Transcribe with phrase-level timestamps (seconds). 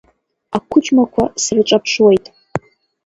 [0.57, 2.25] Ақәыџьмақәа сырҿаԥшуеит!